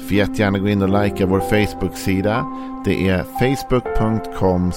Får 0.00 0.16
jättegärna 0.16 0.58
gå 0.58 0.68
in 0.68 0.82
och 0.82 1.02
likea 1.04 1.26
vår 1.26 1.40
Facebook-sida. 1.40 2.46
Det 2.84 3.08
är 3.08 3.22
facebook.com 3.22 4.72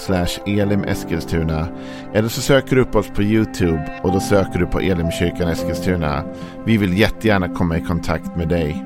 elimeskilstuna. 0.46 1.68
Eller 2.14 2.30
så 2.30 2.42
söker 2.42 2.76
du 2.76 2.82
upp 2.82 2.96
oss 2.96 3.10
på 3.10 3.24
YouTube 3.24 4.00
och 4.04 4.12
då 4.12 4.20
söker 4.20 4.60
du 4.60 4.66
på 4.66 4.80
Elimkyrkan 4.80 5.50
Eskilstuna. 5.50 6.24
Vi 6.66 6.78
vill 6.78 6.98
jättegärna 6.98 7.50
komma 7.50 7.78
i 7.78 7.82
kontakt 7.82 8.36
med 8.36 8.50
dig. 8.50 8.86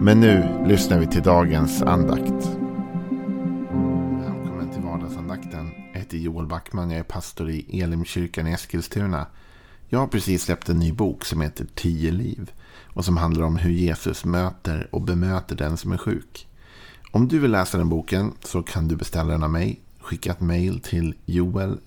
Men 0.00 0.20
nu 0.20 0.64
lyssnar 0.66 0.98
vi 0.98 1.06
till 1.06 1.22
dagens 1.22 1.82
andakt. 1.82 2.48
Välkommen 4.24 4.70
till 4.72 4.82
vardagsandakten. 4.82 5.70
Jag 5.92 6.00
heter 6.00 6.16
Joel 6.16 6.46
Backman. 6.46 6.90
Jag 6.90 6.98
är 6.98 7.04
pastor 7.04 7.50
i 7.50 7.80
Elimkyrkan 7.82 8.46
i 8.46 8.52
Eskilstuna. 8.52 9.26
Jag 9.88 9.98
har 9.98 10.06
precis 10.06 10.42
släppt 10.42 10.68
en 10.68 10.78
ny 10.78 10.92
bok 10.92 11.24
som 11.24 11.40
heter 11.40 11.66
Tio 11.74 12.10
liv 12.10 12.50
och 12.96 13.04
som 13.04 13.16
handlar 13.16 13.44
om 13.44 13.56
hur 13.56 13.70
Jesus 13.70 14.24
möter 14.24 14.88
och 14.92 15.02
bemöter 15.02 15.56
den 15.56 15.76
som 15.76 15.92
är 15.92 15.96
sjuk. 15.96 16.48
Om 17.10 17.28
du 17.28 17.38
vill 17.38 17.50
läsa 17.50 17.78
den 17.78 17.88
boken 17.88 18.32
så 18.44 18.62
kan 18.62 18.88
du 18.88 18.96
beställa 18.96 19.32
den 19.32 19.42
av 19.42 19.50
mig. 19.50 19.80
Skicka 20.00 20.30
ett 20.30 20.40
mail 20.40 20.80
till 20.80 21.14
joel 21.24 21.78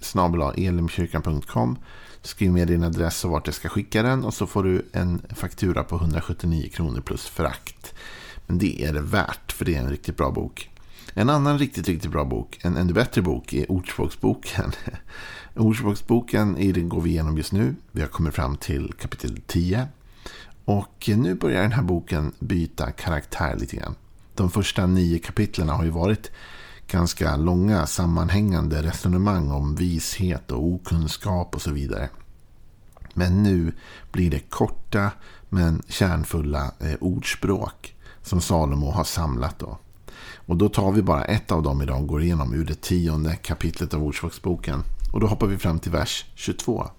Skriv 2.21 2.51
med 2.51 2.67
din 2.67 2.83
adress 2.83 3.25
och 3.25 3.31
vart 3.31 3.47
jag 3.47 3.55
ska 3.55 3.69
skicka 3.69 4.03
den 4.03 4.23
och 4.25 4.33
så 4.33 4.47
får 4.47 4.63
du 4.63 4.85
en 4.91 5.21
faktura 5.29 5.83
på 5.83 5.95
179 5.95 6.69
kronor 6.73 7.01
plus 7.01 7.25
frakt. 7.25 7.93
Men 8.47 8.57
det 8.57 8.83
är 8.83 8.93
det 8.93 9.01
värt 9.01 9.51
för 9.51 9.65
det 9.65 9.75
är 9.75 9.79
en 9.79 9.89
riktigt 9.89 10.17
bra 10.17 10.31
bok. 10.31 10.69
En 11.13 11.29
annan 11.29 11.59
riktigt, 11.59 11.87
riktigt 11.87 12.11
bra 12.11 12.25
bok, 12.25 12.59
en 12.61 12.77
ännu 12.77 12.93
bättre 12.93 13.21
bok, 13.21 13.53
är 13.53 13.71
Ordspråksboken. 13.71 14.71
Ordspråksboken 15.55 16.89
går 16.89 17.01
vi 17.01 17.09
igenom 17.09 17.37
just 17.37 17.51
nu. 17.51 17.75
Vi 17.91 18.01
har 18.01 18.07
kommit 18.07 18.33
fram 18.33 18.57
till 18.57 18.93
kapitel 18.99 19.41
10. 19.47 19.87
Och 20.69 21.09
nu 21.15 21.35
börjar 21.35 21.61
den 21.61 21.71
här 21.71 21.83
boken 21.83 22.31
byta 22.39 22.91
karaktär 22.91 23.55
lite 23.59 23.75
grann. 23.75 23.95
De 24.35 24.51
första 24.51 24.85
nio 24.85 25.19
kapitlen 25.19 25.69
har 25.69 25.83
ju 25.83 25.89
varit 25.89 26.31
ganska 26.87 27.35
långa 27.35 27.87
sammanhängande 27.87 28.83
resonemang 28.83 29.51
om 29.51 29.75
vishet 29.75 30.51
och 30.51 30.67
okunskap 30.67 31.55
och 31.55 31.61
så 31.61 31.71
vidare. 31.71 32.09
Men 33.13 33.43
nu 33.43 33.73
blir 34.11 34.31
det 34.31 34.39
korta 34.39 35.11
men 35.49 35.81
kärnfulla 35.87 36.71
eh, 36.79 36.95
ordspråk 36.99 37.95
som 38.21 38.41
Salomo 38.41 38.91
har 38.91 39.03
samlat. 39.03 39.59
Då. 39.59 39.77
Och 40.35 40.57
då 40.57 40.69
tar 40.69 40.91
vi 40.91 41.01
bara 41.01 41.25
ett 41.25 41.51
av 41.51 41.63
dem 41.63 41.81
idag 41.81 42.01
och 42.01 42.07
går 42.07 42.21
igenom 42.21 42.53
ur 42.53 42.65
det 42.65 42.81
tionde 42.81 43.35
kapitlet 43.35 43.93
av 43.93 44.03
Ordspråksboken. 44.03 44.83
Och 45.13 45.19
då 45.19 45.27
hoppar 45.27 45.47
vi 45.47 45.57
fram 45.57 45.79
till 45.79 45.91
vers 45.91 46.25
22. 46.35 46.89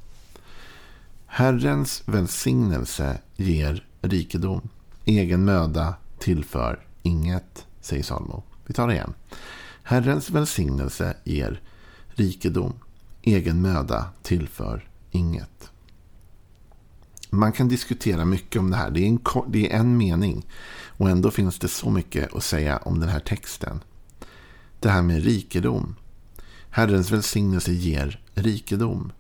Herrens 1.32 2.02
välsignelse 2.06 3.18
ger 3.36 3.84
rikedom. 4.00 4.68
Egen 5.04 5.44
möda 5.44 5.94
tillför 6.18 6.86
inget, 7.02 7.66
säger 7.80 8.02
Salomo. 8.02 8.42
Vi 8.66 8.74
tar 8.74 8.88
det 8.88 8.94
igen. 8.94 9.14
Herrens 9.82 10.30
välsignelse 10.30 11.16
ger 11.24 11.60
rikedom. 12.08 12.72
Egen 13.22 13.62
möda 13.62 14.06
tillför 14.22 14.88
inget. 15.10 15.70
Man 17.30 17.52
kan 17.52 17.68
diskutera 17.68 18.24
mycket 18.24 18.60
om 18.60 18.70
det 18.70 18.76
här. 18.76 18.90
Det 18.90 19.00
är, 19.00 19.08
en, 19.08 19.20
det 19.48 19.72
är 19.72 19.78
en 19.78 19.96
mening. 19.96 20.46
Och 20.86 21.10
ändå 21.10 21.30
finns 21.30 21.58
det 21.58 21.69
så 21.69 21.90
mycket 21.90 22.34
att 22.34 22.44
säga 22.44 22.76
om 22.76 23.00
den 23.00 23.08
här 23.08 23.20
texten. 23.20 23.80
Det 24.80 24.88
här 24.88 25.02
med 25.02 25.24
rikedom. 25.24 25.96
Herrens 26.70 27.10
välsignelse 27.10 27.72
ger 27.72 28.20
rikedom. 28.34 29.12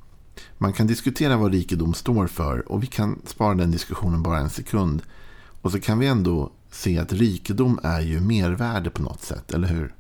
Man 0.58 0.72
kan 0.72 0.86
diskutera 0.86 1.36
vad 1.36 1.52
rikedom 1.52 1.94
står 1.94 2.26
för 2.26 2.72
och 2.72 2.82
vi 2.82 2.86
kan 2.86 3.18
spara 3.26 3.54
den 3.54 3.70
diskussionen 3.70 4.22
bara 4.22 4.38
en 4.38 4.50
sekund. 4.50 5.02
Och 5.62 5.72
så 5.72 5.80
kan 5.80 5.98
vi 5.98 6.06
ändå 6.06 6.52
se 6.70 6.98
att 6.98 7.12
rikedom 7.12 7.80
är 7.82 8.00
ju 8.00 8.20
mervärde 8.20 8.90
på 8.90 9.02
något 9.02 9.22
sätt, 9.22 9.52
eller 9.52 9.68
hur? 9.68 9.94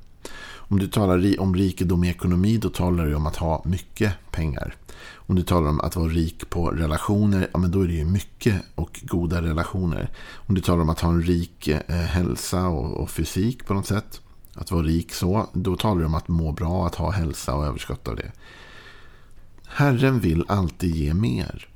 Om 0.70 0.78
du 0.78 0.88
talar 0.88 1.40
om 1.40 1.54
rikedom 1.54 2.04
i 2.04 2.08
ekonomi 2.08 2.56
då 2.56 2.68
talar 2.68 3.06
du 3.06 3.14
om 3.14 3.26
att 3.26 3.36
ha 3.36 3.62
mycket 3.64 4.14
pengar. 4.30 4.74
Om 5.14 5.36
du 5.36 5.42
talar 5.42 5.68
om 5.68 5.80
att 5.80 5.96
vara 5.96 6.08
rik 6.08 6.50
på 6.50 6.70
relationer, 6.70 7.48
ja 7.52 7.58
men 7.58 7.70
då 7.70 7.82
är 7.82 7.86
det 7.86 7.94
ju 7.94 8.04
mycket 8.04 8.62
och 8.74 9.00
goda 9.02 9.42
relationer. 9.42 10.10
Om 10.34 10.54
du 10.54 10.60
talar 10.60 10.82
om 10.82 10.90
att 10.90 11.00
ha 11.00 11.08
en 11.08 11.22
rik 11.22 11.68
eh, 11.68 11.96
hälsa 11.96 12.68
och, 12.68 13.02
och, 13.02 13.10
fysik 13.10 13.66
på 13.66 13.74
något 13.74 13.86
sätt, 13.86 14.20
att 14.54 14.70
vara 14.70 14.82
rik 14.82 15.14
så, 15.14 15.46
då 15.52 15.76
talar 15.76 16.00
du 16.00 16.06
om 16.06 16.14
att 16.14 16.28
må 16.28 16.52
bra, 16.52 16.86
att 16.86 16.94
ha 16.94 17.10
hälsa 17.10 17.54
och 17.54 17.66
överskott 17.66 18.08
av 18.08 18.16
det. 18.16 18.32
Herren 19.72 20.20
vill 20.20 20.44
alltid 20.48 20.96
ge 20.96 21.14
mer. 21.14 21.68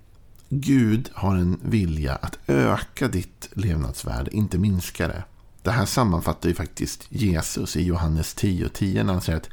Gud 0.48 1.10
har 1.14 1.36
en 1.36 1.60
vilja 1.62 2.14
att 2.14 2.38
öka 2.46 3.08
ditt 3.08 3.48
levnadsvärde, 3.52 4.36
inte 4.36 4.58
minska 4.58 5.08
det. 5.08 5.24
Det 5.62 5.70
här 5.70 5.86
sammanfattar 5.86 6.48
ju 6.48 6.54
faktiskt 6.54 7.06
Jesus 7.08 7.76
i 7.76 7.82
Johannes 7.82 8.34
10 8.34 8.66
och 8.66 8.72
10 8.72 9.04
när 9.04 9.12
han 9.12 9.22
säger 9.22 9.38
att 9.38 9.50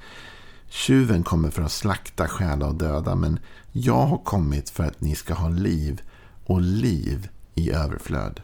tjuven 0.70 1.24
kommer 1.24 1.50
för 1.50 1.62
att 1.62 1.72
slakta, 1.72 2.28
stjäla 2.28 2.68
och 2.68 2.76
döda 2.76 3.16
men 3.16 3.40
jag 3.72 4.06
har 4.06 4.18
kommit 4.18 4.70
för 4.70 4.84
att 4.84 5.02
ni 5.02 5.16
ska 5.16 5.34
ha 5.34 5.50
liv 5.50 6.02
och 6.46 6.62
liv 6.62 7.30
i 7.56 7.72
överflöd. 7.72 8.42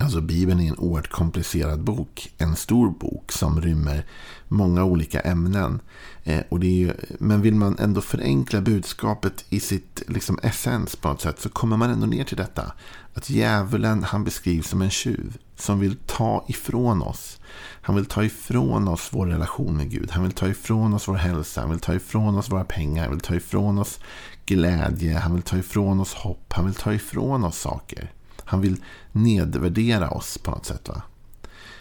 Alltså 0.00 0.20
Bibeln 0.20 0.60
är 0.60 0.68
en 0.68 0.78
oerhört 0.78 1.10
komplicerad 1.10 1.80
bok. 1.84 2.32
En 2.38 2.56
stor 2.56 2.90
bok 2.90 3.32
som 3.32 3.60
rymmer 3.60 4.06
många 4.48 4.84
olika 4.84 5.20
ämnen. 5.20 5.80
Eh, 6.24 6.42
och 6.48 6.60
det 6.60 6.66
är 6.66 6.78
ju, 6.78 6.92
men 7.18 7.42
vill 7.42 7.54
man 7.54 7.78
ändå 7.78 8.00
förenkla 8.00 8.60
budskapet 8.60 9.44
i 9.48 9.60
sitt 9.60 10.02
liksom, 10.06 10.38
essens 10.42 10.96
på 10.96 11.08
något 11.08 11.20
sätt 11.20 11.40
så 11.40 11.48
kommer 11.48 11.76
man 11.76 11.90
ändå 11.90 12.06
ner 12.06 12.24
till 12.24 12.36
detta. 12.36 12.72
Att 13.14 13.30
djävulen 13.30 14.02
han 14.04 14.24
beskrivs 14.24 14.68
som 14.68 14.82
en 14.82 14.90
tjuv 14.90 15.36
som 15.56 15.80
vill 15.80 15.96
ta 16.06 16.44
ifrån 16.48 17.02
oss. 17.02 17.38
Han 17.82 17.96
vill 17.96 18.06
ta 18.06 18.24
ifrån 18.24 18.88
oss 18.88 19.08
vår 19.12 19.26
relation 19.26 19.76
med 19.76 19.90
Gud. 19.90 20.10
Han 20.10 20.22
vill 20.22 20.32
ta 20.32 20.48
ifrån 20.48 20.94
oss 20.94 21.08
vår 21.08 21.14
hälsa. 21.14 21.60
Han 21.60 21.70
vill 21.70 21.80
ta 21.80 21.94
ifrån 21.94 22.38
oss 22.38 22.50
våra 22.50 22.64
pengar. 22.64 23.02
Han 23.02 23.12
vill 23.12 23.20
ta 23.20 23.34
ifrån 23.34 23.78
oss 23.78 24.00
glädje. 24.46 25.18
Han 25.18 25.34
vill 25.34 25.42
ta 25.42 25.56
ifrån 25.56 26.00
oss 26.00 26.14
hopp. 26.14 26.52
Han 26.52 26.64
vill 26.64 26.74
ta 26.74 26.92
ifrån 26.92 27.44
oss 27.44 27.58
saker. 27.58 28.10
Han 28.50 28.60
vill 28.60 28.76
nedvärdera 29.12 30.10
oss 30.10 30.38
på 30.38 30.50
något 30.50 30.66
sätt. 30.66 30.88
va? 30.88 31.02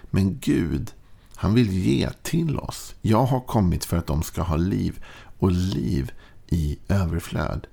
Men 0.04 0.40
Gud, 0.40 0.92
han 1.36 1.54
vill 1.54 1.74
ge 1.74 2.10
till 2.24 2.60
oss. 2.60 2.96
Jag 3.02 3.26
har 3.26 3.40
kommit 3.40 3.86
för 3.86 3.98
att 3.98 4.08
de 4.08 4.24
ska 4.24 4.42
ha 4.42 4.56
liv 4.56 5.04
och 5.40 5.52
liv 5.52 6.12
i 6.48 6.78
överflöd. 6.88 7.68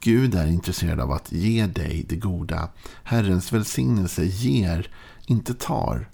Gud 0.00 0.34
är 0.34 0.46
intresserad 0.46 1.00
av 1.00 1.12
att 1.12 1.32
ge 1.32 1.66
dig 1.66 2.06
det 2.08 2.16
goda. 2.16 2.68
Herrens 3.02 3.52
välsignelse 3.52 4.24
ger, 4.24 4.88
inte 5.26 5.54
tar. 5.54 6.08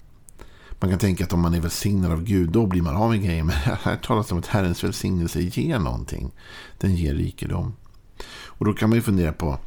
Man 0.79 0.89
kan 0.89 0.99
tänka 0.99 1.23
att 1.23 1.33
om 1.33 1.41
man 1.41 1.53
är 1.53 1.61
välsignad 1.61 2.11
av 2.11 2.23
Gud, 2.23 2.49
då 2.49 2.65
blir 2.65 2.81
man 2.81 2.95
av 2.95 3.09
med 3.09 3.23
grejer. 3.23 3.43
Men 3.43 3.55
här 3.83 3.97
talas 3.97 4.27
det 4.27 4.33
om 4.33 4.39
att 4.39 4.47
Herrens 4.47 4.83
välsignelse 4.83 5.41
ger 5.41 5.79
någonting. 5.79 6.31
Den 6.77 6.95
ger 6.95 7.15
rikedom. 7.15 7.73
Och 8.33 8.65
då 8.65 8.73
kan 8.73 8.89
man 8.89 8.95
ju 8.95 9.01
fundera 9.01 9.33
på, 9.33 9.59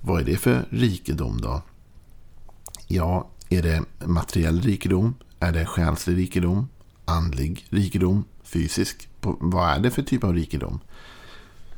vad 0.00 0.20
är 0.20 0.24
det 0.24 0.36
för 0.36 0.66
rikedom 0.70 1.40
då? 1.40 1.62
Ja, 2.90 3.28
är 3.48 3.62
det 3.62 3.82
materiell 4.06 4.60
rikedom? 4.60 5.14
Är 5.40 5.52
det 5.52 5.66
själslig 5.66 6.16
rikedom? 6.16 6.68
Andlig 7.04 7.66
rikedom? 7.70 8.24
Fysisk? 8.42 9.08
vad 9.20 9.70
är 9.70 9.78
det 9.80 9.90
för 9.90 10.02
typ 10.02 10.24
av 10.24 10.34
rikedom? 10.34 10.80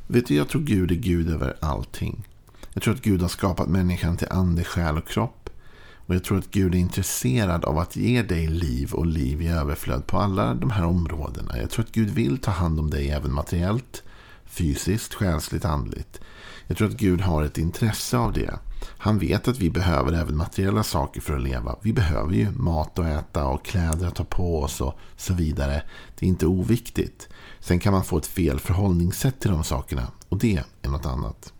Vet 0.07 0.27
du, 0.27 0.35
jag 0.35 0.49
tror 0.49 0.61
Gud 0.61 0.91
är 0.91 0.95
Gud 0.95 1.29
över 1.29 1.55
allting. 1.59 2.27
Jag 2.73 2.83
tror 2.83 2.93
att 2.93 3.01
Gud 3.01 3.21
har 3.21 3.27
skapat 3.27 3.67
människan 3.67 4.17
till 4.17 4.27
ande, 4.31 4.63
själ 4.63 4.97
och 4.97 5.07
kropp. 5.07 5.49
Och 5.95 6.15
jag 6.15 6.23
tror 6.23 6.37
att 6.37 6.51
Gud 6.51 6.75
är 6.75 6.79
intresserad 6.79 7.65
av 7.65 7.77
att 7.77 7.95
ge 7.95 8.21
dig 8.21 8.47
liv 8.47 8.93
och 8.93 9.05
liv 9.05 9.41
i 9.41 9.47
överflöd 9.47 10.07
på 10.07 10.17
alla 10.17 10.53
de 10.53 10.69
här 10.69 10.85
områdena. 10.85 11.57
Jag 11.57 11.69
tror 11.69 11.85
att 11.85 11.91
Gud 11.91 12.09
vill 12.09 12.37
ta 12.37 12.51
hand 12.51 12.79
om 12.79 12.89
dig 12.89 13.09
även 13.09 13.33
materiellt, 13.33 14.03
fysiskt, 14.45 15.13
själsligt, 15.13 15.65
andligt. 15.65 16.19
Jag 16.67 16.77
tror 16.77 16.87
att 16.87 16.97
Gud 16.97 17.21
har 17.21 17.43
ett 17.43 17.57
intresse 17.57 18.17
av 18.17 18.33
det. 18.33 18.59
Han 18.87 19.19
vet 19.19 19.47
att 19.47 19.57
vi 19.59 19.69
behöver 19.69 20.13
även 20.13 20.37
materiella 20.37 20.83
saker 20.83 21.21
för 21.21 21.35
att 21.35 21.43
leva. 21.43 21.75
Vi 21.81 21.93
behöver 21.93 22.33
ju 22.33 22.51
mat 22.51 22.99
att 22.99 23.05
äta 23.05 23.45
och 23.45 23.65
kläder 23.65 24.07
att 24.07 24.15
ta 24.15 24.23
på 24.23 24.61
oss 24.61 24.81
och 24.81 24.93
så 25.17 25.33
vidare. 25.33 25.83
Det 26.19 26.25
är 26.25 26.29
inte 26.29 26.45
oviktigt. 26.45 27.29
Sen 27.59 27.79
kan 27.79 27.93
man 27.93 28.03
få 28.03 28.17
ett 28.17 28.27
fel 28.27 28.59
förhållningssätt 28.59 29.39
till 29.39 29.51
de 29.51 29.63
sakerna 29.63 30.07
och 30.29 30.37
det 30.37 30.63
är 30.81 30.89
något 30.89 31.05
annat. 31.05 31.53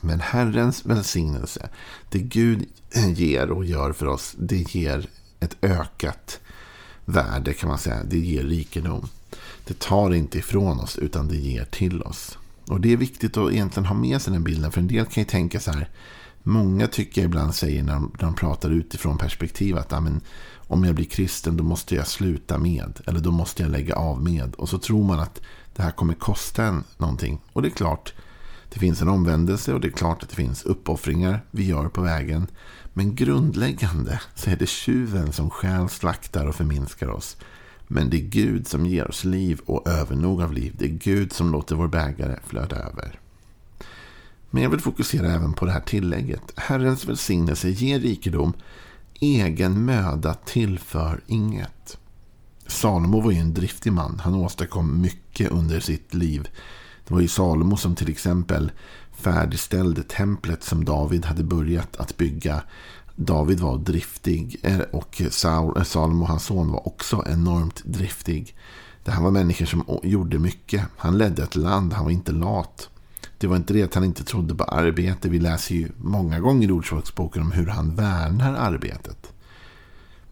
Men 0.00 0.20
Herrens 0.20 0.86
välsignelse, 0.86 1.68
det 2.10 2.18
Gud 2.18 2.68
ger 3.16 3.50
och 3.50 3.64
gör 3.64 3.92
för 3.92 4.06
oss, 4.06 4.34
det 4.38 4.74
ger 4.74 5.08
ett 5.40 5.56
ökat 5.62 6.40
värde 7.04 7.52
kan 7.52 7.68
man 7.68 7.78
säga. 7.78 8.04
Det 8.04 8.18
ger 8.18 8.44
rikedom. 8.44 9.08
Det 9.64 9.78
tar 9.78 10.14
inte 10.14 10.38
ifrån 10.38 10.80
oss 10.80 10.98
utan 10.98 11.28
det 11.28 11.36
ger 11.36 11.64
till 11.64 12.02
oss. 12.02 12.38
Och 12.68 12.80
det 12.80 12.92
är 12.92 12.96
viktigt 12.96 13.36
att 13.36 13.52
egentligen 13.52 13.86
ha 13.86 13.94
med 13.94 14.22
sig 14.22 14.32
den 14.32 14.44
bilden. 14.44 14.72
För 14.72 14.80
en 14.80 14.88
del 14.88 15.04
kan 15.04 15.20
ju 15.20 15.24
tänka 15.24 15.60
så 15.60 15.72
här. 15.72 15.88
Många 16.42 16.86
tycker 16.86 17.20
jag 17.20 17.28
ibland 17.28 17.54
säger 17.54 17.82
när 17.82 17.92
de, 17.92 18.12
när 18.18 18.24
de 18.24 18.34
pratar 18.34 18.70
utifrån 18.70 19.18
perspektiv 19.18 19.78
att 19.78 19.92
amen, 19.92 20.20
om 20.56 20.84
jag 20.84 20.94
blir 20.94 21.04
kristen 21.04 21.56
då 21.56 21.64
måste 21.64 21.94
jag 21.94 22.06
sluta 22.06 22.58
med. 22.58 23.00
Eller 23.06 23.20
då 23.20 23.30
måste 23.30 23.62
jag 23.62 23.72
lägga 23.72 23.94
av 23.94 24.22
med. 24.22 24.54
Och 24.54 24.68
så 24.68 24.78
tror 24.78 25.04
man 25.04 25.20
att 25.20 25.40
det 25.76 25.82
här 25.82 25.90
kommer 25.90 26.14
kosta 26.14 26.64
en 26.64 26.84
någonting. 26.96 27.40
Och 27.52 27.62
det 27.62 27.68
är 27.68 27.70
klart, 27.70 28.12
det 28.72 28.78
finns 28.78 29.02
en 29.02 29.08
omvändelse 29.08 29.74
och 29.74 29.80
det 29.80 29.88
är 29.88 29.92
klart 29.92 30.22
att 30.22 30.28
det 30.28 30.36
finns 30.36 30.62
uppoffringar 30.62 31.44
vi 31.50 31.66
gör 31.66 31.88
på 31.88 32.00
vägen. 32.00 32.46
Men 32.92 33.14
grundläggande 33.14 34.20
så 34.34 34.50
är 34.50 34.56
det 34.56 34.68
tjuven 34.68 35.32
som 35.32 35.50
stjäl, 35.50 35.88
slaktar 35.88 36.46
och 36.46 36.54
förminskar 36.54 37.08
oss. 37.08 37.36
Men 37.92 38.10
det 38.10 38.16
är 38.16 38.28
Gud 38.28 38.66
som 38.66 38.86
ger 38.86 39.08
oss 39.08 39.24
liv 39.24 39.60
och 39.66 39.88
övernog 39.88 40.42
av 40.42 40.52
liv. 40.52 40.74
Det 40.78 40.84
är 40.84 40.88
Gud 40.88 41.32
som 41.32 41.52
låter 41.52 41.76
vår 41.76 41.88
bägare 41.88 42.36
flöda 42.46 42.76
över. 42.76 43.20
Men 44.50 44.62
jag 44.62 44.70
vill 44.70 44.80
fokusera 44.80 45.32
även 45.32 45.52
på 45.52 45.64
det 45.64 45.72
här 45.72 45.80
tillägget. 45.80 46.52
Herrens 46.56 47.04
välsignelse 47.04 47.68
ger 47.68 48.00
rikedom. 48.00 48.52
Egen 49.20 49.84
möda 49.84 50.34
tillför 50.34 51.20
inget. 51.26 51.98
Salomo 52.66 53.20
var 53.20 53.30
ju 53.30 53.38
en 53.38 53.54
driftig 53.54 53.92
man. 53.92 54.20
Han 54.24 54.34
åstadkom 54.34 55.00
mycket 55.00 55.50
under 55.50 55.80
sitt 55.80 56.14
liv. 56.14 56.48
Det 57.08 57.14
var 57.14 57.20
ju 57.20 57.28
Salomo 57.28 57.76
som 57.76 57.94
till 57.94 58.10
exempel 58.10 58.72
färdigställde 59.12 60.02
templet 60.02 60.64
som 60.64 60.84
David 60.84 61.24
hade 61.24 61.44
börjat 61.44 61.96
att 61.96 62.16
bygga. 62.16 62.62
David 63.22 63.60
var 63.60 63.78
driftig 63.78 64.56
eh, 64.62 64.80
och 64.80 65.22
Saul, 65.30 65.76
eh, 65.76 65.82
Salomo, 65.82 66.24
hans 66.24 66.44
son, 66.44 66.72
var 66.72 66.88
också 66.88 67.24
enormt 67.26 67.84
driftig. 67.84 68.56
Det 69.04 69.10
här 69.10 69.22
var 69.22 69.30
människor 69.30 69.66
som 69.66 70.00
gjorde 70.02 70.38
mycket. 70.38 70.82
Han 70.96 71.18
ledde 71.18 71.42
ett 71.42 71.56
land, 71.56 71.92
han 71.92 72.04
var 72.04 72.10
inte 72.10 72.32
lat. 72.32 72.88
Det 73.38 73.46
var 73.46 73.56
inte 73.56 73.72
det 73.72 73.82
att 73.82 73.94
han 73.94 74.04
inte 74.04 74.24
trodde 74.24 74.54
på 74.54 74.64
arbete. 74.64 75.28
Vi 75.28 75.38
läser 75.38 75.74
ju 75.74 75.88
många 75.96 76.40
gånger 76.40 76.68
i 76.68 76.72
Ordspråksboken 76.72 77.42
om 77.42 77.52
hur 77.52 77.66
han 77.66 77.94
värnar 77.94 78.54
arbetet. 78.54 79.32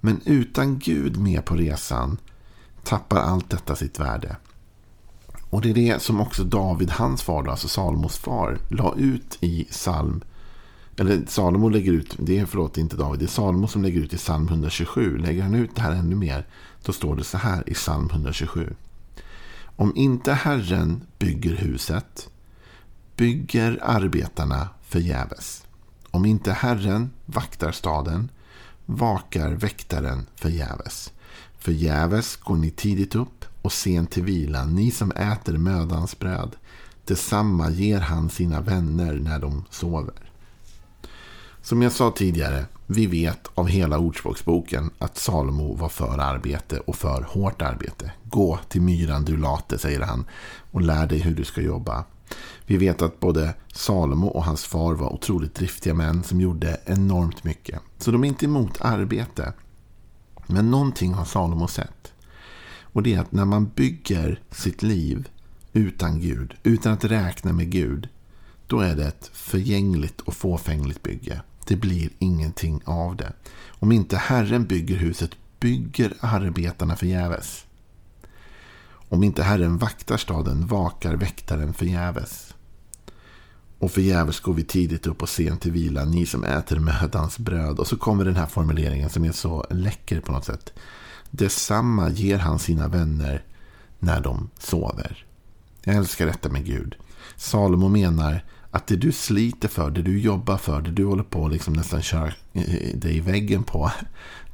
Men 0.00 0.20
utan 0.25 0.79
Gud 0.79 1.17
med 1.17 1.44
på 1.44 1.55
resan 1.55 2.17
tappar 2.85 3.17
allt 3.17 3.50
detta 3.50 3.76
sitt 3.76 4.00
värde. 4.00 4.37
Och 5.50 5.61
det 5.61 5.70
är 5.70 5.75
det 5.75 6.02
som 6.02 6.20
också 6.20 6.44
David, 6.44 6.90
hans 6.90 7.23
far, 7.23 7.49
alltså 7.49 7.69
Salomos 7.69 8.19
far, 8.19 8.58
la 8.69 8.94
ut 8.96 9.38
i 9.40 9.64
psalm 9.64 10.23
eller 10.99 11.23
Salomo 11.27 11.69
lägger 11.69 11.93
ut, 11.93 12.17
det 12.19 12.39
är 12.39 12.47
förlåt 12.47 12.79
inte 12.79 12.97
David, 12.97 13.21
det 13.21 13.25
är 13.25 13.29
Salomo 13.29 13.69
som 13.69 13.83
lägger 13.83 14.00
ut 14.00 14.15
i 14.15 14.17
psalm 14.17 14.49
127. 14.49 15.19
Lägger 15.19 15.43
han 15.43 15.55
ut 15.55 15.71
det 15.75 15.83
här 15.83 15.93
ännu 15.93 16.17
mer, 16.17 16.47
då 16.83 16.93
står 16.93 17.17
det 17.17 17.25
så 17.25 17.39
här 17.39 17.69
i 17.69 17.75
psalm 17.75 18.09
127. 18.11 18.75
Om 19.65 19.93
inte 19.97 20.33
Herren 20.33 21.00
bygger 21.19 21.56
huset, 21.56 22.31
bygger 23.17 23.79
arbetarna 23.83 24.69
förgäves. 24.83 25.67
Om 26.11 26.25
inte 26.25 26.53
Herren 26.53 27.11
vaktar 27.27 27.73
staden, 27.73 28.29
vakar 28.87 29.50
väktaren 29.50 30.27
förgäves. 30.35 31.12
Förgäves 31.59 32.37
går 32.37 32.56
ni 32.56 32.71
tidigt 32.71 33.15
upp 33.15 33.45
och 33.62 33.73
sent 33.73 34.11
till 34.11 34.25
vila, 34.25 34.65
ni 34.65 34.91
som 34.91 35.11
äter 35.11 35.56
mödans 35.56 36.19
bröd. 36.19 36.56
Detsamma 37.05 37.71
ger 37.71 38.00
han 38.00 38.31
sina 38.31 38.61
vänner 38.61 39.15
när 39.15 39.39
de 39.39 39.65
sover. 39.71 40.27
Som 41.69 41.82
jag 41.82 41.93
sa 41.93 42.11
tidigare, 42.11 42.67
vi 42.87 43.06
vet 43.06 43.50
av 43.55 43.69
hela 43.69 43.99
Ordspråksboken 43.99 44.91
att 44.99 45.19
Salomo 45.19 45.75
var 45.75 45.88
för 45.88 46.19
arbete 46.19 46.81
och 46.81 46.97
för 46.97 47.23
hårt 47.23 47.62
arbete. 47.62 48.12
Gå 48.25 48.59
till 48.69 48.82
myran 48.82 49.25
du 49.25 49.37
late, 49.37 49.79
säger 49.79 50.00
han, 50.00 50.25
och 50.70 50.81
lär 50.81 51.06
dig 51.06 51.19
hur 51.19 51.35
du 51.35 51.44
ska 51.44 51.61
jobba. 51.61 52.05
Vi 52.67 52.76
vet 52.76 53.03
att 53.03 53.20
både 53.20 53.55
Salomo 53.73 54.26
och 54.26 54.44
hans 54.44 54.65
far 54.65 54.94
var 54.94 55.12
otroligt 55.12 55.55
driftiga 55.55 55.94
män 55.94 56.23
som 56.23 56.41
gjorde 56.41 56.81
enormt 56.87 57.44
mycket. 57.44 57.81
Så 57.99 58.11
de 58.11 58.25
är 58.25 58.29
inte 58.29 58.44
emot 58.44 58.81
arbete. 58.81 59.53
Men 60.47 60.71
någonting 60.71 61.14
har 61.14 61.25
Salomo 61.25 61.69
sett. 61.69 62.12
Och 62.82 63.03
det 63.03 63.14
är 63.14 63.21
att 63.21 63.32
när 63.32 63.44
man 63.44 63.71
bygger 63.75 64.43
sitt 64.50 64.82
liv 64.82 65.29
utan 65.73 66.21
Gud, 66.21 66.55
utan 66.62 66.93
att 66.93 67.05
räkna 67.05 67.53
med 67.53 67.71
Gud, 67.71 68.09
då 68.67 68.81
är 68.81 68.97
det 68.97 69.06
ett 69.06 69.31
förgängligt 69.32 70.21
och 70.21 70.35
fåfängligt 70.35 71.03
bygge. 71.03 71.43
Det 71.69 71.76
blir 71.76 72.11
ingenting 72.19 72.82
av 72.85 73.17
det. 73.17 73.32
Om 73.69 73.93
inte 73.93 74.17
Herren 74.17 74.67
bygger 74.67 74.97
huset 74.97 75.31
bygger 75.61 76.15
arbetarna 76.20 76.97
förgäves. 76.97 77.65
Om 79.09 79.23
inte 79.23 79.43
Herren 79.43 79.79
vaktar 79.79 80.17
staden 80.17 80.67
vakar 80.67 81.15
väktaren 81.15 81.75
förgäves. 81.75 82.55
Och 83.79 83.91
förgäves 83.91 84.41
går 84.41 84.55
vi 84.55 84.65
tidigt 84.65 85.06
upp 85.06 85.23
och 85.23 85.29
sent 85.29 85.61
till 85.61 85.73
vila, 85.73 86.05
ni 86.05 86.26
som 86.26 86.44
äter 86.44 86.79
mödans 86.79 87.38
bröd. 87.38 87.79
Och 87.79 87.87
så 87.87 87.97
kommer 87.97 88.25
den 88.25 88.37
här 88.37 88.47
formuleringen 88.47 89.11
som 89.11 89.25
är 89.25 89.32
så 89.32 89.67
läcker 89.71 90.21
på 90.21 90.32
något 90.32 90.44
sätt. 90.44 90.73
Detsamma 91.31 92.11
ger 92.11 92.38
han 92.38 92.59
sina 92.59 92.88
vänner 92.88 93.44
när 93.99 94.21
de 94.21 94.50
sover. 94.59 95.26
Jag 95.82 95.97
älskar 95.97 96.26
detta 96.26 96.49
med 96.49 96.64
Gud. 96.64 96.97
Salomo 97.37 97.88
menar 97.88 98.44
att 98.78 98.86
det 98.86 98.96
du 98.96 99.12
sliter 99.12 99.69
för, 99.69 99.90
det 99.90 100.02
du 100.02 100.19
jobbar 100.19 100.56
för, 100.56 100.82
det 100.82 100.90
du 100.90 101.04
håller 101.04 101.22
på 101.22 101.48
liksom 101.48 101.75
nästan 101.75 102.02
kör 102.02 102.34
dig 102.94 103.16
i 103.16 103.20
väggen 103.20 103.62
på. 103.64 103.92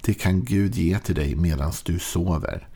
Det 0.01 0.15
kan 0.15 0.45
Gud 0.45 0.75
ge 0.75 0.99
till 0.99 1.15
dig 1.15 1.35
medan 1.35 1.73
du 1.85 1.99
sover. 1.99 2.69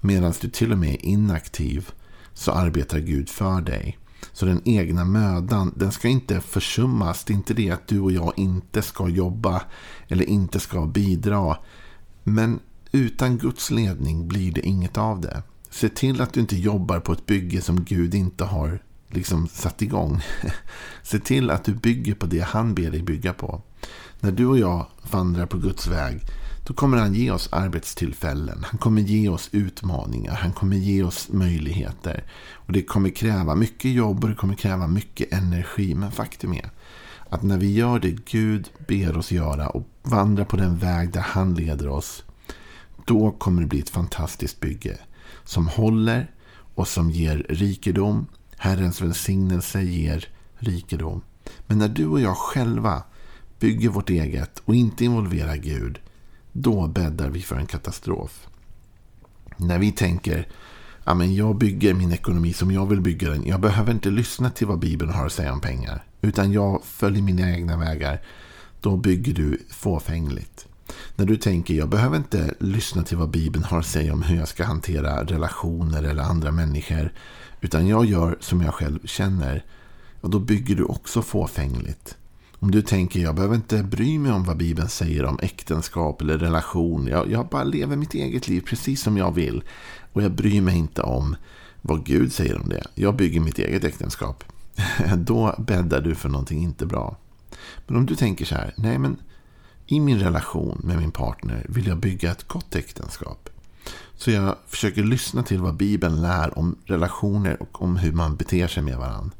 Medan 0.00 0.34
du 0.40 0.50
till 0.50 0.72
och 0.72 0.78
med 0.78 0.94
är 0.94 1.06
inaktiv 1.06 1.90
så 2.34 2.52
arbetar 2.52 2.98
Gud 2.98 3.28
för 3.28 3.60
dig. 3.60 3.98
Så 4.32 4.46
den 4.46 4.62
egna 4.64 5.04
mödan, 5.04 5.72
den 5.76 5.92
ska 5.92 6.08
inte 6.08 6.40
försummas. 6.40 7.24
Det 7.24 7.32
är 7.32 7.34
inte 7.34 7.54
det 7.54 7.70
att 7.70 7.88
du 7.88 8.00
och 8.00 8.12
jag 8.12 8.32
inte 8.36 8.82
ska 8.82 9.08
jobba 9.08 9.62
eller 10.08 10.24
inte 10.24 10.60
ska 10.60 10.86
bidra. 10.86 11.56
Men 12.24 12.60
utan 12.92 13.38
Guds 13.38 13.70
ledning 13.70 14.28
blir 14.28 14.52
det 14.52 14.66
inget 14.66 14.98
av 14.98 15.20
det. 15.20 15.42
Se 15.70 15.88
till 15.88 16.20
att 16.20 16.32
du 16.32 16.40
inte 16.40 16.56
jobbar 16.56 17.00
på 17.00 17.12
ett 17.12 17.26
bygge 17.26 17.62
som 17.62 17.84
Gud 17.84 18.14
inte 18.14 18.44
har 18.44 18.82
liksom 19.08 19.48
satt 19.48 19.82
igång. 19.82 20.22
Se 21.02 21.18
till 21.18 21.50
att 21.50 21.64
du 21.64 21.74
bygger 21.74 22.14
på 22.14 22.26
det 22.26 22.40
han 22.40 22.74
ber 22.74 22.90
dig 22.90 23.02
bygga 23.02 23.32
på. 23.32 23.62
När 24.20 24.32
du 24.32 24.46
och 24.46 24.58
jag 24.58 24.86
vandrar 25.10 25.46
på 25.46 25.58
Guds 25.58 25.86
väg 25.86 26.20
då 26.66 26.74
kommer 26.74 26.96
han 26.96 27.14
ge 27.14 27.30
oss 27.30 27.48
arbetstillfällen. 27.52 28.64
Han 28.64 28.78
kommer 28.78 29.02
ge 29.02 29.28
oss 29.28 29.48
utmaningar. 29.52 30.34
Han 30.34 30.52
kommer 30.52 30.76
ge 30.76 31.02
oss 31.02 31.28
möjligheter. 31.28 32.24
Och 32.52 32.72
Det 32.72 32.82
kommer 32.82 33.10
kräva 33.10 33.54
mycket 33.54 33.90
jobb 33.90 34.24
och 34.24 34.30
det 34.30 34.36
kommer 34.36 34.54
kräva 34.54 34.86
mycket 34.86 35.32
energi. 35.32 35.94
Men 35.94 36.12
faktum 36.12 36.52
är 36.52 36.70
att 37.28 37.42
när 37.42 37.58
vi 37.58 37.72
gör 37.72 37.98
det 37.98 38.10
Gud 38.10 38.70
ber 38.88 39.16
oss 39.16 39.32
göra 39.32 39.68
och 39.68 39.88
vandrar 40.02 40.44
på 40.44 40.56
den 40.56 40.78
väg 40.78 41.12
där 41.12 41.20
han 41.20 41.54
leder 41.54 41.88
oss. 41.88 42.24
Då 43.04 43.30
kommer 43.30 43.62
det 43.62 43.68
bli 43.68 43.80
ett 43.80 43.90
fantastiskt 43.90 44.60
bygge. 44.60 44.98
Som 45.44 45.68
håller 45.68 46.30
och 46.74 46.88
som 46.88 47.10
ger 47.10 47.46
rikedom 47.48 48.26
Herrens 48.66 49.02
välsignelse 49.02 49.82
ger 49.82 50.28
rikedom. 50.56 51.22
Men 51.66 51.78
när 51.78 51.88
du 51.88 52.06
och 52.06 52.20
jag 52.20 52.36
själva 52.36 53.02
bygger 53.60 53.88
vårt 53.88 54.10
eget 54.10 54.62
och 54.64 54.74
inte 54.74 55.04
involverar 55.04 55.56
Gud, 55.56 55.98
då 56.52 56.86
bäddar 56.86 57.30
vi 57.30 57.42
för 57.42 57.56
en 57.56 57.66
katastrof. 57.66 58.48
När 59.56 59.78
vi 59.78 59.92
tänker 59.92 60.48
ja, 61.04 61.24
jag 61.24 61.56
bygger 61.56 61.94
min 61.94 62.12
ekonomi 62.12 62.52
som 62.52 62.70
jag 62.70 62.86
vill 62.86 63.00
bygga 63.00 63.30
den. 63.30 63.46
Jag 63.46 63.60
behöver 63.60 63.92
inte 63.92 64.10
lyssna 64.10 64.50
till 64.50 64.66
vad 64.66 64.78
Bibeln 64.78 65.12
har 65.12 65.26
att 65.26 65.32
säga 65.32 65.52
om 65.52 65.60
pengar. 65.60 66.04
Utan 66.20 66.52
jag 66.52 66.84
följer 66.84 67.22
mina 67.22 67.50
egna 67.50 67.76
vägar. 67.76 68.22
Då 68.80 68.96
bygger 68.96 69.34
du 69.34 69.58
fåfängligt. 69.70 70.66
När 71.16 71.26
du 71.26 71.36
tänker 71.36 71.74
jag 71.74 71.88
behöver 71.88 72.16
inte 72.16 72.54
lyssna 72.60 73.02
till 73.02 73.16
vad 73.16 73.30
Bibeln 73.30 73.64
har 73.64 73.78
att 73.78 73.86
säga 73.86 74.12
om 74.12 74.22
hur 74.22 74.36
jag 74.36 74.48
ska 74.48 74.64
hantera 74.64 75.24
relationer 75.24 76.02
eller 76.02 76.22
andra 76.22 76.52
människor. 76.52 77.12
Utan 77.60 77.86
jag 77.86 78.04
gör 78.04 78.36
som 78.40 78.62
jag 78.62 78.74
själv 78.74 78.98
känner. 79.04 79.64
Och 80.20 80.30
då 80.30 80.38
bygger 80.38 80.76
du 80.76 80.84
också 80.84 81.22
fåfängligt. 81.22 82.16
Om 82.58 82.70
du 82.70 82.82
tänker 82.82 83.20
jag 83.20 83.34
behöver 83.34 83.54
inte 83.54 83.82
bry 83.82 84.18
mig 84.18 84.32
om 84.32 84.44
vad 84.44 84.56
Bibeln 84.56 84.88
säger 84.88 85.24
om 85.24 85.38
äktenskap 85.42 86.20
eller 86.20 86.38
relation. 86.38 87.06
Jag, 87.06 87.30
jag 87.30 87.48
bara 87.48 87.64
lever 87.64 87.96
mitt 87.96 88.14
eget 88.14 88.48
liv 88.48 88.60
precis 88.60 89.02
som 89.02 89.16
jag 89.16 89.34
vill. 89.34 89.62
Och 90.12 90.22
jag 90.22 90.32
bryr 90.32 90.60
mig 90.60 90.76
inte 90.76 91.02
om 91.02 91.36
vad 91.82 92.04
Gud 92.04 92.32
säger 92.32 92.60
om 92.60 92.68
det. 92.68 92.86
Jag 92.94 93.16
bygger 93.16 93.40
mitt 93.40 93.58
eget 93.58 93.84
äktenskap. 93.84 94.44
Då 95.16 95.54
bäddar 95.58 96.00
du 96.00 96.14
för 96.14 96.28
någonting 96.28 96.62
inte 96.62 96.86
bra. 96.86 97.16
Men 97.86 97.96
om 97.96 98.06
du 98.06 98.16
tänker 98.16 98.44
så 98.44 98.54
här. 98.54 98.74
Nej 98.76 98.98
men 98.98 99.16
i 99.86 100.00
min 100.00 100.18
relation 100.18 100.80
med 100.84 100.98
min 100.98 101.10
partner 101.10 101.66
vill 101.68 101.86
jag 101.86 101.98
bygga 101.98 102.30
ett 102.30 102.48
gott 102.48 102.74
äktenskap. 102.74 103.48
Så 104.16 104.30
jag 104.30 104.56
försöker 104.66 105.02
lyssna 105.02 105.42
till 105.42 105.60
vad 105.60 105.76
Bibeln 105.76 106.22
lär 106.22 106.58
om 106.58 106.76
relationer 106.84 107.62
och 107.62 107.82
om 107.82 107.96
hur 107.96 108.12
man 108.12 108.36
beter 108.36 108.66
sig 108.66 108.82
med 108.82 108.98
varandra. 108.98 109.36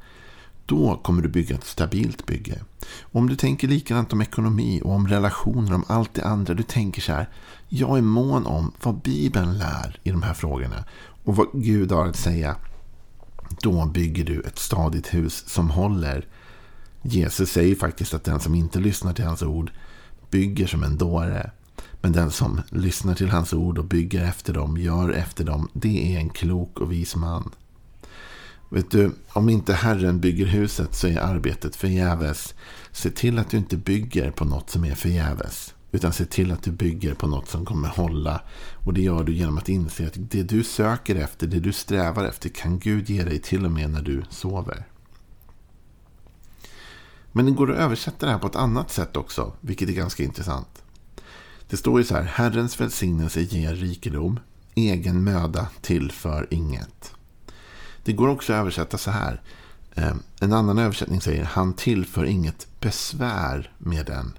Då 0.66 0.96
kommer 0.96 1.22
du 1.22 1.28
bygga 1.28 1.54
ett 1.54 1.64
stabilt 1.64 2.26
bygge. 2.26 2.60
Och 3.00 3.20
om 3.20 3.28
du 3.28 3.36
tänker 3.36 3.68
likadant 3.68 4.12
om 4.12 4.20
ekonomi 4.20 4.80
och 4.84 4.92
om 4.92 5.08
relationer, 5.08 5.74
om 5.74 5.84
allt 5.88 6.14
det 6.14 6.24
andra. 6.24 6.54
Du 6.54 6.62
tänker 6.62 7.00
så 7.02 7.12
här. 7.12 7.28
Jag 7.68 7.98
är 7.98 8.02
mån 8.02 8.46
om 8.46 8.72
vad 8.82 9.00
Bibeln 9.00 9.58
lär 9.58 10.00
i 10.02 10.10
de 10.10 10.22
här 10.22 10.34
frågorna. 10.34 10.84
Och 11.24 11.36
vad 11.36 11.46
Gud 11.52 11.92
har 11.92 12.06
att 12.06 12.16
säga. 12.16 12.56
då 13.62 13.86
bygger 13.86 14.24
du 14.24 14.40
ett 14.40 14.58
stadigt 14.58 15.14
hus 15.14 15.44
som 15.48 15.70
håller. 15.70 16.26
Jesus 17.02 17.50
säger 17.50 17.74
faktiskt 17.74 18.14
att 18.14 18.24
den 18.24 18.40
som 18.40 18.54
inte 18.54 18.78
lyssnar 18.78 19.12
till 19.12 19.24
hans 19.24 19.42
ord 19.42 19.70
bygger 20.30 20.66
som 20.66 20.82
en 20.82 20.98
dåre. 20.98 21.50
Men 22.06 22.12
den 22.12 22.30
som 22.30 22.60
lyssnar 22.70 23.14
till 23.14 23.30
hans 23.30 23.52
ord 23.52 23.78
och 23.78 23.84
bygger 23.84 24.24
efter 24.24 24.52
dem, 24.52 24.76
gör 24.76 25.10
efter 25.10 25.44
dem, 25.44 25.68
det 25.72 26.14
är 26.14 26.20
en 26.20 26.30
klok 26.30 26.80
och 26.80 26.92
vis 26.92 27.16
man. 27.16 27.50
Vet 28.70 28.90
du, 28.90 29.12
om 29.28 29.48
inte 29.48 29.74
Herren 29.74 30.20
bygger 30.20 30.46
huset 30.46 30.94
så 30.94 31.06
är 31.06 31.20
arbetet 31.20 31.76
förgäves. 31.76 32.54
Se 32.92 33.10
till 33.10 33.38
att 33.38 33.50
du 33.50 33.56
inte 33.56 33.76
bygger 33.76 34.30
på 34.30 34.44
något 34.44 34.70
som 34.70 34.84
är 34.84 34.94
förgäves. 34.94 35.74
Utan 35.92 36.12
se 36.12 36.24
till 36.24 36.52
att 36.52 36.62
du 36.62 36.70
bygger 36.70 37.14
på 37.14 37.26
något 37.26 37.48
som 37.48 37.64
kommer 37.64 37.88
hålla. 37.88 38.40
Och 38.84 38.94
det 38.94 39.02
gör 39.02 39.24
du 39.24 39.34
genom 39.34 39.58
att 39.58 39.68
inse 39.68 40.06
att 40.06 40.14
det 40.16 40.42
du 40.42 40.64
söker 40.64 41.14
efter, 41.14 41.46
det 41.46 41.60
du 41.60 41.72
strävar 41.72 42.24
efter 42.24 42.48
kan 42.48 42.78
Gud 42.78 43.10
ge 43.10 43.24
dig 43.24 43.38
till 43.38 43.64
och 43.64 43.72
med 43.72 43.90
när 43.90 44.02
du 44.02 44.24
sover. 44.30 44.86
Men 47.32 47.46
det 47.46 47.52
går 47.52 47.72
att 47.72 47.78
översätta 47.78 48.26
det 48.26 48.32
här 48.32 48.38
på 48.38 48.46
ett 48.46 48.56
annat 48.56 48.90
sätt 48.90 49.16
också, 49.16 49.52
vilket 49.60 49.88
är 49.88 49.92
ganska 49.92 50.22
intressant. 50.22 50.82
Det 51.68 51.76
står 51.76 52.00
ju 52.00 52.04
så 52.04 52.14
här, 52.14 52.22
Herrens 52.22 52.80
välsignelse 52.80 53.40
ger 53.40 53.74
rikedom, 53.74 54.40
egen 54.74 55.24
möda 55.24 55.68
tillför 55.80 56.46
inget. 56.50 57.12
Det 58.04 58.12
går 58.12 58.28
också 58.28 58.52
att 58.52 58.58
översätta 58.58 58.98
så 58.98 59.10
här. 59.10 59.40
Ehm, 59.94 60.22
en 60.40 60.52
annan 60.52 60.78
översättning 60.78 61.20
säger, 61.20 61.44
han 61.44 61.74
tillför 61.74 62.24
inget 62.24 62.66
besvär 62.80 63.70
med 63.78 64.06
den. 64.06 64.38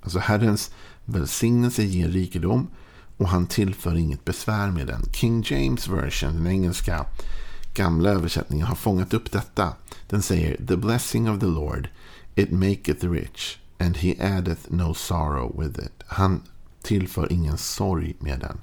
Alltså 0.00 0.18
Herrens 0.18 0.70
välsignelse 1.04 1.82
ger 1.82 2.08
rikedom 2.08 2.68
och 3.16 3.28
han 3.28 3.46
tillför 3.46 3.96
inget 3.96 4.24
besvär 4.24 4.70
med 4.70 4.86
den. 4.86 5.02
King 5.12 5.44
James 5.46 5.88
version, 5.88 6.34
den 6.36 6.46
engelska 6.46 7.06
gamla 7.74 8.10
översättningen, 8.10 8.66
har 8.66 8.76
fångat 8.76 9.14
upp 9.14 9.32
detta. 9.32 9.72
Den 10.08 10.22
säger 10.22 10.56
The 10.66 10.76
blessing 10.76 11.30
of 11.30 11.40
the 11.40 11.46
Lord, 11.46 11.88
it 12.34 12.50
maketh 12.50 13.04
rich, 13.04 13.58
and 13.78 13.96
he 13.96 14.36
addeth 14.36 14.72
no 14.72 14.94
sorrow 14.94 15.60
with 15.60 15.78
it. 15.78 16.02
Han 16.06 16.42
tillför 16.84 17.32
ingen 17.32 17.58
sorg 17.58 18.16
med 18.18 18.40
den. 18.40 18.60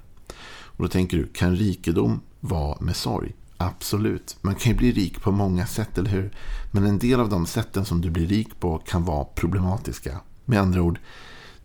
Och 0.48 0.84
då 0.84 0.88
tänker 0.88 1.18
du, 1.18 1.28
kan 1.28 1.56
rikedom 1.56 2.22
vara 2.40 2.78
med 2.82 2.96
sorg? 2.96 3.36
Absolut. 3.58 4.38
Man 4.42 4.56
kan 4.56 4.72
ju 4.72 4.78
bli 4.78 4.92
rik 4.92 5.22
på 5.22 5.32
många 5.32 5.66
sätt, 5.66 5.98
eller 5.98 6.10
hur? 6.10 6.32
Men 6.72 6.86
en 6.86 7.00
del 7.00 7.20
av 7.20 7.30
de 7.30 7.46
sätten 7.46 7.86
som 7.86 8.01
du 8.01 8.10
blir 8.10 8.28
rik 8.28 8.60
på 8.60 8.78
kan 8.78 9.06
vara 9.06 9.25
problematiska. 9.25 10.20
Med 10.46 10.60
andra 10.60 10.82
ord, 10.82 11.00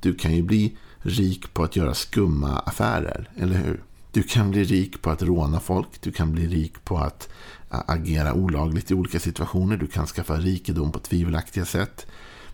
du 0.00 0.14
kan 0.14 0.36
ju 0.36 0.42
bli 0.42 0.76
rik 0.98 1.54
på 1.54 1.64
att 1.64 1.76
göra 1.76 1.94
skumma 1.94 2.58
affärer, 2.58 3.30
eller 3.36 3.56
hur? 3.58 3.82
Du 4.12 4.22
kan 4.22 4.50
bli 4.50 4.64
rik 4.64 5.02
på 5.02 5.10
att 5.10 5.22
råna 5.22 5.60
folk. 5.60 5.88
Du 6.00 6.12
kan 6.12 6.32
bli 6.32 6.46
rik 6.46 6.84
på 6.84 6.98
att 6.98 7.28
agera 7.68 8.34
olagligt 8.34 8.90
i 8.90 8.94
olika 8.94 9.20
situationer. 9.20 9.76
Du 9.76 9.86
kan 9.86 10.06
skaffa 10.06 10.36
rikedom 10.36 10.92
på 10.92 10.98
tvivelaktiga 10.98 11.64
sätt. 11.64 12.06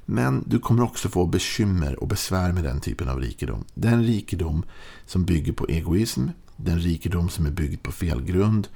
Men 0.04 0.44
du 0.46 0.58
kommer 0.58 0.82
också 0.82 1.08
få 1.08 1.26
bekymmer 1.26 2.02
och 2.02 2.08
besvär 2.08 2.52
med 2.52 2.64
den 2.64 2.80
typen 2.80 3.08
av 3.08 3.20
rikedom. 3.20 3.64
Den 3.74 4.04
rikedom 4.04 4.64
som 5.06 5.24
bygger 5.24 5.52
på 5.52 5.66
egoism, 5.66 6.28
den 6.56 6.80
rikedom 6.80 7.28
som 7.28 7.46
är 7.46 7.50
byggd 7.50 7.82
på 7.82 7.92
fel 7.92 8.22
grund, 8.22 8.68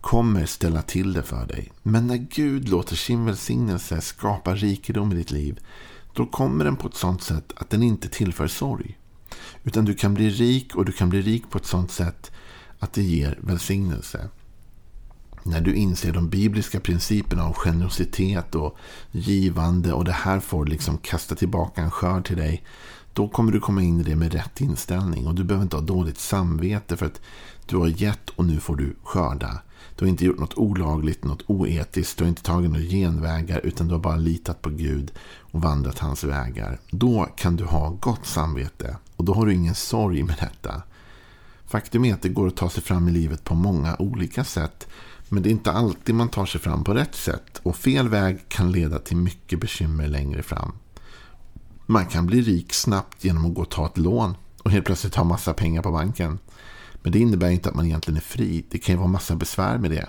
kommer 0.00 0.46
ställa 0.46 0.82
till 0.82 1.12
det 1.12 1.22
för 1.22 1.46
dig. 1.46 1.72
Men 1.82 2.06
när 2.06 2.16
Gud 2.16 2.68
låter 2.68 2.96
sin 2.96 3.24
välsignelse 3.24 4.00
skapa 4.00 4.54
rikedom 4.54 5.12
i 5.12 5.14
ditt 5.14 5.30
liv, 5.30 5.60
då 6.12 6.26
kommer 6.26 6.64
den 6.64 6.76
på 6.76 6.88
ett 6.88 6.94
sådant 6.94 7.22
sätt 7.22 7.52
att 7.56 7.70
den 7.70 7.82
inte 7.82 8.08
tillför 8.08 8.46
sorg. 8.46 8.98
Utan 9.64 9.84
du 9.84 9.94
kan 9.94 10.14
bli 10.14 10.30
rik 10.30 10.76
och 10.76 10.84
du 10.84 10.92
kan 10.92 11.08
bli 11.08 11.22
rik 11.22 11.50
på 11.50 11.58
ett 11.58 11.66
sådant 11.66 11.90
sätt 11.90 12.30
att 12.78 12.92
det 12.92 13.02
ger 13.02 13.38
välsignelse. 13.40 14.28
När 15.42 15.60
du 15.60 15.74
inser 15.74 16.12
de 16.12 16.28
bibliska 16.28 16.80
principerna 16.80 17.44
av 17.44 17.54
generositet 17.54 18.54
och 18.54 18.76
givande 19.10 19.92
och 19.92 20.04
det 20.04 20.12
här 20.12 20.40
får 20.40 20.66
liksom 20.66 20.98
kasta 20.98 21.34
tillbaka 21.34 21.82
en 21.82 21.90
skörd 21.90 22.26
till 22.26 22.36
dig. 22.36 22.64
Då 23.12 23.28
kommer 23.28 23.52
du 23.52 23.60
komma 23.60 23.82
in 23.82 24.00
i 24.00 24.02
det 24.02 24.16
med 24.16 24.32
rätt 24.32 24.60
inställning 24.60 25.26
och 25.26 25.34
du 25.34 25.44
behöver 25.44 25.62
inte 25.62 25.76
ha 25.76 25.82
dåligt 25.82 26.18
samvete 26.18 26.96
för 26.96 27.06
att 27.06 27.20
du 27.66 27.76
har 27.76 27.86
gett 27.86 28.30
och 28.30 28.44
nu 28.44 28.60
får 28.60 28.76
du 28.76 28.96
skörda. 29.02 29.62
Du 29.96 30.04
har 30.04 30.10
inte 30.10 30.24
gjort 30.24 30.38
något 30.38 30.54
olagligt, 30.54 31.24
något 31.24 31.42
oetiskt, 31.46 32.18
du 32.18 32.24
har 32.24 32.28
inte 32.28 32.42
tagit 32.42 32.70
några 32.70 32.84
genvägar 32.84 33.60
utan 33.64 33.88
du 33.88 33.94
har 33.94 34.00
bara 34.00 34.16
litat 34.16 34.62
på 34.62 34.70
Gud 34.70 35.12
och 35.38 35.62
vandrat 35.62 35.98
hans 35.98 36.24
vägar. 36.24 36.78
Då 36.90 37.28
kan 37.36 37.56
du 37.56 37.64
ha 37.64 37.90
gott 38.00 38.26
samvete 38.26 38.96
och 39.16 39.24
då 39.24 39.34
har 39.34 39.46
du 39.46 39.54
ingen 39.54 39.74
sorg 39.74 40.22
med 40.22 40.36
detta. 40.40 40.82
Faktum 41.66 42.04
är 42.04 42.14
att 42.14 42.22
det 42.22 42.28
går 42.28 42.46
att 42.46 42.56
ta 42.56 42.70
sig 42.70 42.82
fram 42.82 43.08
i 43.08 43.12
livet 43.12 43.44
på 43.44 43.54
många 43.54 43.96
olika 43.98 44.44
sätt. 44.44 44.88
Men 45.32 45.42
det 45.42 45.48
är 45.48 45.50
inte 45.50 45.72
alltid 45.72 46.14
man 46.14 46.28
tar 46.28 46.46
sig 46.46 46.60
fram 46.60 46.84
på 46.84 46.94
rätt 46.94 47.14
sätt. 47.14 47.60
Och 47.62 47.76
fel 47.76 48.08
väg 48.08 48.48
kan 48.48 48.72
leda 48.72 48.98
till 48.98 49.16
mycket 49.16 49.60
bekymmer 49.60 50.08
längre 50.08 50.42
fram. 50.42 50.72
Man 51.86 52.06
kan 52.06 52.26
bli 52.26 52.42
rik 52.42 52.72
snabbt 52.72 53.24
genom 53.24 53.46
att 53.46 53.54
gå 53.54 53.62
och 53.62 53.70
ta 53.70 53.86
ett 53.86 53.98
lån. 53.98 54.36
Och 54.62 54.70
helt 54.70 54.86
plötsligt 54.86 55.14
ha 55.14 55.24
massa 55.24 55.52
pengar 55.52 55.82
på 55.82 55.90
banken. 55.90 56.38
Men 57.02 57.12
det 57.12 57.18
innebär 57.18 57.50
inte 57.50 57.68
att 57.68 57.74
man 57.74 57.86
egentligen 57.86 58.16
är 58.16 58.22
fri. 58.22 58.64
Det 58.70 58.78
kan 58.78 58.94
ju 58.94 58.98
vara 58.98 59.08
massa 59.08 59.36
besvär 59.36 59.78
med 59.78 59.90
det. 59.90 60.08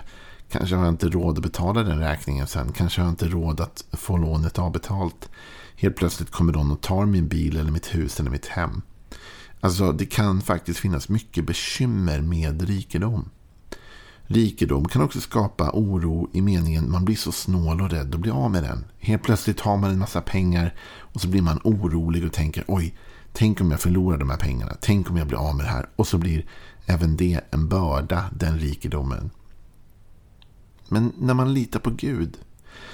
Kanske 0.50 0.76
har 0.76 0.84
jag 0.84 0.92
inte 0.92 1.08
råd 1.08 1.36
att 1.36 1.42
betala 1.42 1.82
den 1.82 1.98
räkningen 1.98 2.46
sen. 2.46 2.72
Kanske 2.72 3.00
har 3.00 3.06
jag 3.06 3.12
inte 3.12 3.28
råd 3.28 3.60
att 3.60 3.84
få 3.92 4.16
lånet 4.16 4.58
avbetalt. 4.58 5.28
Helt 5.76 5.96
plötsligt 5.96 6.30
kommer 6.30 6.52
någon 6.52 6.70
och 6.70 6.80
tar 6.80 7.06
min 7.06 7.28
bil 7.28 7.56
eller 7.56 7.70
mitt 7.70 7.94
hus 7.94 8.20
eller 8.20 8.30
mitt 8.30 8.46
hem. 8.46 8.82
Alltså 9.60 9.92
det 9.92 10.06
kan 10.06 10.40
faktiskt 10.40 10.78
finnas 10.78 11.08
mycket 11.08 11.46
bekymmer 11.46 12.20
med 12.20 12.62
rikedom. 12.68 13.30
Rikedom 14.26 14.88
kan 14.88 15.02
också 15.02 15.20
skapa 15.20 15.70
oro 15.72 16.30
i 16.32 16.40
meningen 16.40 16.90
man 16.90 17.04
blir 17.04 17.16
så 17.16 17.32
snål 17.32 17.80
och 17.80 17.90
rädd 17.90 18.14
att 18.14 18.20
bli 18.20 18.30
av 18.30 18.50
med 18.50 18.62
den. 18.62 18.84
Helt 18.98 19.22
plötsligt 19.22 19.60
har 19.60 19.76
man 19.76 19.90
en 19.90 19.98
massa 19.98 20.20
pengar 20.20 20.74
och 20.98 21.20
så 21.20 21.28
blir 21.28 21.42
man 21.42 21.60
orolig 21.64 22.24
och 22.24 22.32
tänker 22.32 22.64
oj, 22.68 22.94
tänk 23.32 23.60
om 23.60 23.70
jag 23.70 23.80
förlorar 23.80 24.18
de 24.18 24.30
här 24.30 24.36
pengarna. 24.36 24.76
Tänk 24.80 25.10
om 25.10 25.16
jag 25.16 25.26
blir 25.26 25.38
av 25.38 25.56
med 25.56 25.66
det 25.66 25.70
här. 25.70 25.88
Och 25.96 26.06
så 26.06 26.18
blir 26.18 26.46
även 26.86 27.16
det 27.16 27.40
en 27.50 27.68
börda, 27.68 28.24
den 28.32 28.58
rikedomen. 28.58 29.30
Men 30.88 31.12
när 31.18 31.34
man 31.34 31.54
litar 31.54 31.80
på 31.80 31.90
Gud 31.90 32.36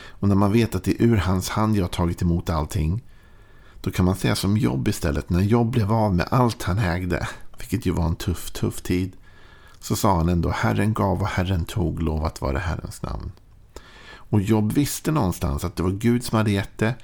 och 0.08 0.28
när 0.28 0.34
man 0.34 0.52
vet 0.52 0.75
att 0.75 0.84
det 0.84 0.90
är 0.90 1.04
ur 1.04 1.16
hans 1.16 1.49
hand 1.49 1.76
jag 1.76 1.84
har 1.84 1.88
tagit 1.88 2.22
emot 2.22 2.50
allting. 2.50 3.02
Då 3.80 3.90
kan 3.90 4.04
man 4.04 4.16
säga 4.16 4.37
som 4.37 4.56
Jobb 4.56 4.88
istället. 4.88 5.30
När 5.30 5.40
Jobb 5.40 5.70
blev 5.70 5.92
av 5.92 6.14
med 6.14 6.26
allt 6.30 6.62
han 6.62 6.78
ägde, 6.78 7.28
vilket 7.58 7.87
ju 7.87 7.90
var 7.90 8.06
en 8.06 8.16
tuff, 8.16 8.50
tuff 8.50 8.82
tid. 8.82 9.16
Så 9.80 9.96
sa 9.96 10.16
han 10.16 10.28
ändå, 10.28 10.50
Herren 10.50 10.94
gav 10.94 11.20
och 11.20 11.28
Herren 11.28 11.64
tog, 11.64 12.02
lovat 12.02 12.40
vare 12.40 12.58
Herrens 12.58 13.02
namn. 13.02 13.32
Och 14.12 14.40
Jobb 14.40 14.72
visste 14.72 15.10
någonstans 15.10 15.64
att 15.64 15.76
det 15.76 15.82
var 15.82 15.90
Gud 15.90 16.25
som 16.25 16.38
hade 16.38 16.50
gett 16.50 16.78
det. 16.78 16.94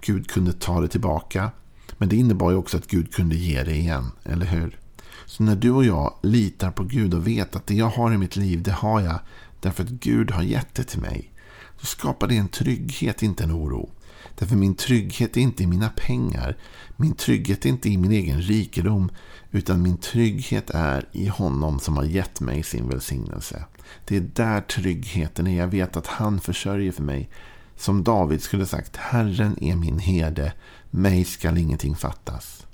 Gud 0.00 0.30
kunde 0.30 0.52
ta 0.52 0.80
det 0.80 0.88
tillbaka. 0.88 1.50
Men 1.98 2.08
det 2.08 2.16
innebar 2.16 2.50
ju 2.50 2.56
också 2.56 2.76
att 2.76 2.86
Gud 2.86 3.14
kunde 3.14 3.36
ge 3.36 3.62
det 3.62 3.76
igen, 3.76 4.10
eller 4.24 4.46
hur? 4.46 4.78
Så 5.26 5.42
när 5.42 5.56
du 5.56 5.70
och 5.70 5.84
jag 5.84 6.14
litar 6.22 6.70
på 6.70 6.84
Gud 6.84 7.14
och 7.14 7.26
vet 7.26 7.56
att 7.56 7.66
det 7.66 7.74
jag 7.74 7.88
har 7.88 8.12
i 8.12 8.18
mitt 8.18 8.36
liv, 8.36 8.62
det 8.62 8.72
har 8.72 9.00
jag 9.00 9.18
därför 9.60 9.84
att 9.84 9.90
Gud 9.90 10.30
har 10.30 10.42
gett 10.42 10.74
det 10.74 10.84
till 10.84 11.00
mig. 11.00 11.32
Så 11.80 11.86
skapar 11.86 12.26
det 12.26 12.36
en 12.36 12.48
trygghet, 12.48 13.22
inte 13.22 13.44
en 13.44 13.52
oro. 13.52 13.90
Därför 14.38 14.56
min 14.56 14.74
trygghet 14.74 15.36
är 15.36 15.40
inte 15.40 15.62
i 15.62 15.66
mina 15.66 15.88
pengar. 15.88 16.56
Min 16.96 17.14
trygghet 17.14 17.64
är 17.64 17.68
inte 17.68 17.88
i 17.88 17.96
min 17.96 18.12
egen 18.12 18.42
rikedom. 18.42 19.10
Utan 19.50 19.82
min 19.82 19.96
trygghet 19.96 20.70
är 20.70 21.08
i 21.12 21.26
honom 21.26 21.80
som 21.80 21.96
har 21.96 22.04
gett 22.04 22.40
mig 22.40 22.62
sin 22.62 22.88
välsignelse. 22.88 23.64
Det 24.04 24.16
är 24.16 24.20
där 24.34 24.60
tryggheten 24.60 25.46
är. 25.46 25.58
Jag 25.58 25.66
vet 25.66 25.96
att 25.96 26.06
han 26.06 26.40
försörjer 26.40 26.92
för 26.92 27.02
mig. 27.02 27.28
Som 27.76 28.04
David 28.04 28.42
skulle 28.42 28.66
sagt, 28.66 28.96
Herren 28.96 29.64
är 29.64 29.76
min 29.76 29.98
herde, 29.98 30.52
mig 30.90 31.24
skall 31.24 31.58
ingenting 31.58 31.94
fattas. 31.94 32.66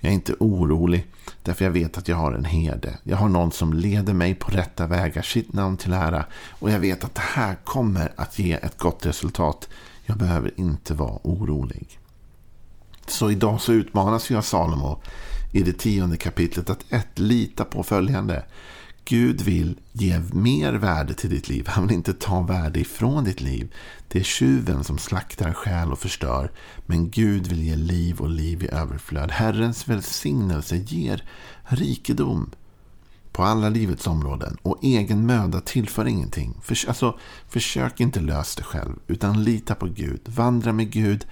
Jag 0.00 0.10
är 0.10 0.14
inte 0.14 0.34
orolig, 0.38 1.06
därför 1.42 1.64
jag 1.64 1.72
vet 1.72 1.98
att 1.98 2.08
jag 2.08 2.16
har 2.16 2.32
en 2.32 2.44
herde. 2.44 2.98
Jag 3.02 3.16
har 3.16 3.28
någon 3.28 3.52
som 3.52 3.72
leder 3.72 4.12
mig 4.12 4.34
på 4.34 4.50
rätta 4.50 4.86
vägar, 4.86 5.22
sitt 5.22 5.52
namn 5.52 5.76
till 5.76 5.92
ära. 5.92 6.24
Och 6.50 6.70
jag 6.70 6.78
vet 6.78 7.04
att 7.04 7.14
det 7.14 7.20
här 7.20 7.54
kommer 7.64 8.12
att 8.16 8.38
ge 8.38 8.52
ett 8.52 8.78
gott 8.78 9.06
resultat. 9.06 9.68
Jag 10.06 10.16
behöver 10.16 10.60
inte 10.60 10.94
vara 10.94 11.18
orolig. 11.22 11.98
Så 13.06 13.30
idag 13.30 13.60
så 13.60 13.72
utmanas 13.72 14.30
vi 14.30 14.34
av 14.34 14.42
Salomo 14.42 15.02
i 15.52 15.62
det 15.62 15.72
tionde 15.72 16.16
kapitlet 16.16 16.70
att 16.70 16.92
ett, 16.92 17.18
lita 17.18 17.64
på 17.64 17.82
följande. 17.82 18.44
Gud 19.04 19.40
vill 19.40 19.80
ge 19.92 20.20
mer 20.32 20.72
värde 20.72 21.14
till 21.14 21.30
ditt 21.30 21.48
liv. 21.48 21.66
Han 21.68 21.86
vill 21.86 21.96
inte 21.96 22.12
ta 22.14 22.40
värde 22.40 22.80
ifrån 22.80 23.24
ditt 23.24 23.40
liv. 23.40 23.74
Det 24.08 24.18
är 24.18 24.22
tjuven 24.22 24.84
som 24.84 24.98
slaktar 24.98 25.52
själ 25.52 25.92
och 25.92 25.98
förstör. 25.98 26.50
Men 26.86 27.10
Gud 27.10 27.46
vill 27.46 27.62
ge 27.62 27.76
liv 27.76 28.20
och 28.20 28.30
liv 28.30 28.62
i 28.62 28.68
överflöd. 28.68 29.30
Herrens 29.30 29.88
välsignelse 29.88 30.76
ger 30.76 31.24
rikedom 31.62 32.50
på 33.32 33.42
alla 33.42 33.68
livets 33.68 34.06
områden. 34.06 34.56
Och 34.62 34.78
egen 34.82 35.26
möda 35.26 35.60
tillför 35.60 36.06
ingenting. 36.06 36.60
För, 36.62 36.88
alltså, 36.88 37.18
försök 37.48 38.00
inte 38.00 38.20
lösa 38.20 38.60
det 38.60 38.64
själv. 38.64 38.94
Utan 39.06 39.44
lita 39.44 39.74
på 39.74 39.86
Gud. 39.86 40.20
Vandra 40.24 40.72
med 40.72 40.90
Gud. 40.90 41.26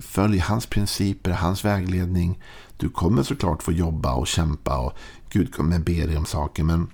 Följ 0.00 0.38
hans 0.38 0.66
principer, 0.66 1.30
hans 1.30 1.64
vägledning. 1.64 2.40
Du 2.76 2.88
kommer 2.88 3.22
såklart 3.22 3.62
få 3.62 3.72
jobba 3.72 4.14
och 4.14 4.26
kämpa. 4.26 4.78
Och 4.78 4.92
Gud 5.30 5.54
kommer 5.54 5.78
be 5.78 6.06
dig 6.06 6.16
om 6.16 6.26
saker. 6.26 6.64
Men 6.64 6.88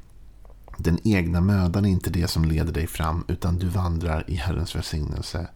Den 0.76 0.99
egna 1.04 1.40
mödan 1.40 1.85
är 1.85 1.88
inte 1.88 2.11
det 2.11 2.28
som 2.28 2.45
leder 2.45 2.73
dig 2.73 2.87
fram 2.87 3.25
utan 3.28 3.59
du 3.59 3.69
vandrar 3.69 4.25
i 4.31 4.35
Herrens 4.35 4.76
välsignelse. 4.76 5.49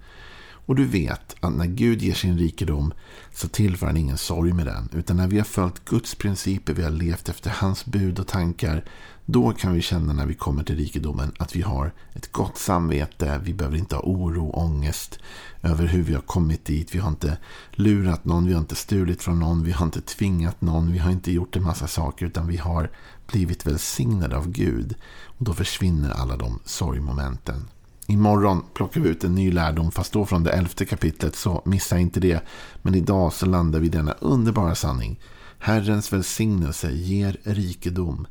Och 0.67 0.75
du 0.75 0.85
vet 0.85 1.37
att 1.41 1.55
när 1.55 1.67
Gud 1.67 2.03
ger 2.03 2.15
sin 2.15 2.39
rikedom 2.39 2.93
så 3.33 3.49
tillför 3.49 3.87
han 3.87 3.97
ingen 3.97 4.19
sorg 4.19 4.53
med 4.53 4.67
den. 4.67 4.89
Utan 4.93 5.17
när 5.17 5.29
vi 5.29 5.39
har 5.39 5.45
följt 5.45 5.85
Guds 5.85 6.15
principer, 6.15 6.75
vi 6.75 6.83
har 6.83 6.91
levt 6.91 7.29
efter 7.29 7.51
hans 7.51 7.85
bud 7.85 8.19
och 8.19 8.27
tankar. 8.27 8.85
Då 9.25 9.53
kan 9.53 9.73
vi 9.73 9.83
känna 9.83 10.13
när 10.13 10.27
vi 10.27 10.35
kommer 10.35 10.63
till 10.65 10.77
rikedomen 10.77 11.33
att 11.39 11.57
vi 11.57 11.63
har 11.63 11.93
ett 12.15 12.33
gott 12.33 12.59
samvete. 12.59 13.41
Vi 13.45 13.55
behöver 13.55 13.77
inte 13.79 13.97
ha 13.97 14.03
oro, 14.03 14.47
och 14.47 14.63
ångest 14.63 15.19
över 15.63 15.87
hur 15.87 16.03
vi 16.03 16.15
har 16.15 16.21
kommit 16.21 16.65
dit. 16.65 16.95
Vi 16.95 16.99
har 16.99 17.09
inte 17.09 17.39
lurat 17.71 18.25
någon, 18.25 18.47
vi 18.47 18.53
har 18.53 18.61
inte 18.61 18.75
stulit 18.75 19.23
från 19.23 19.41
någon, 19.41 19.65
vi 19.65 19.73
har 19.73 19.87
inte 19.87 20.01
tvingat 20.01 20.61
någon, 20.61 20.93
vi 20.93 20.99
har 20.99 21.11
inte 21.11 21.33
gjort 21.33 21.57
en 21.57 21.63
massa 21.63 21.87
saker. 21.87 22.27
Utan 22.27 22.47
vi 22.47 22.57
har 22.57 22.91
blivit 23.27 23.67
välsignade 23.67 24.37
av 24.37 24.49
Gud. 24.49 24.95
Och 25.25 25.45
då 25.45 25.55
försvinner 25.55 26.11
alla 26.11 26.37
de 26.37 26.59
sorgmomenten. 26.65 27.69
Imorgon 28.09 28.65
plockar 28.75 29.01
vi 29.01 29.09
ut 29.09 29.25
en 29.25 29.35
ny 29.35 29.53
lärdom, 29.53 29.93
fast 29.93 30.13
då 30.13 30.27
från 30.27 30.45
det 30.45 30.53
elfte 30.53 30.85
kapitlet, 30.85 31.37
så 31.37 31.63
missa 31.65 31.99
inte 31.99 32.21
det. 32.21 32.41
Men 32.83 32.95
idag 32.95 33.33
så 33.33 33.47
landar 33.47 33.81
vi 33.81 33.87
i 33.87 33.91
denna 33.91 34.13
underbara 34.13 34.75
sanning. 34.75 35.21
Herrens 35.59 36.13
välsignelse 36.13 36.91
ger 36.91 37.37
rikedom. 37.43 38.27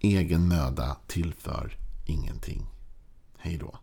Egen 0.00 0.48
möda 0.48 0.96
tillför 1.06 1.76
ingenting. 2.06 2.66
Hej 3.38 3.56
då. 3.56 3.78